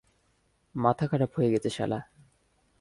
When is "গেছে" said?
1.51-1.69